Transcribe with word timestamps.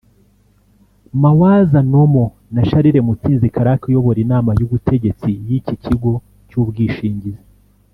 Mawadza 1.21 1.79
Nhomo 1.89 2.25
na 2.53 2.61
Charles 2.69 3.05
Mutsinzi 3.07 3.47
Karake 3.55 3.83
uyobora 3.89 4.17
inama 4.25 4.51
y’ubutegetsi 4.59 5.29
y’iki 5.47 5.75
kigo 5.83 6.11
cy’ubwishingizi 6.49 7.31